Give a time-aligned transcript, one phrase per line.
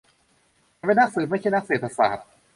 [0.77, 2.25] ฉันเป็นนักสืบ ไม่ใช่นักเศรษฐศาสตร์